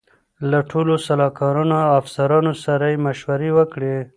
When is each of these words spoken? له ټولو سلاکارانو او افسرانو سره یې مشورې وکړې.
له 0.49 0.59
ټولو 0.71 0.93
سلاکارانو 1.07 1.75
او 1.85 1.91
افسرانو 2.01 2.53
سره 2.65 2.85
یې 2.91 3.01
مشورې 3.05 3.49
وکړې. 3.57 3.95